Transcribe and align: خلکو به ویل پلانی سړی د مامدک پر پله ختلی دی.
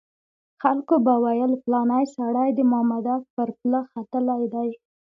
خلکو 0.61 0.95
به 1.05 1.13
ویل 1.23 1.53
پلانی 1.63 2.05
سړی 2.15 2.49
د 2.53 2.59
مامدک 2.71 3.21
پر 3.35 3.49
پله 3.59 3.79
ختلی 3.91 4.43
دی. 4.53 4.69